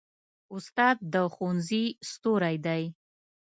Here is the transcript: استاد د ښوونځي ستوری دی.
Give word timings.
استاد 0.55 0.97
د 1.13 1.15
ښوونځي 1.33 1.85
ستوری 2.11 2.57
دی. 2.65 2.83